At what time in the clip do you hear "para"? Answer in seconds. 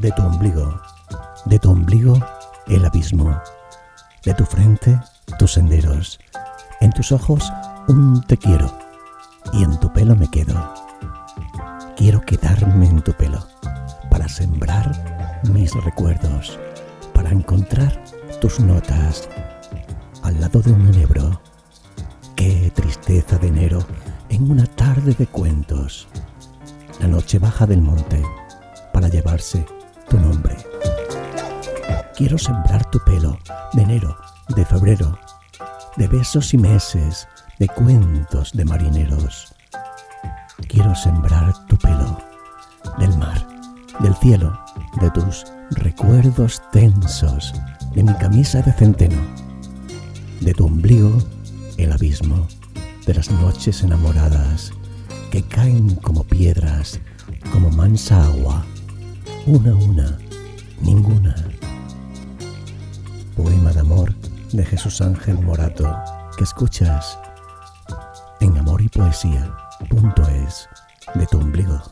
14.10-14.26, 17.12-17.30, 28.94-29.08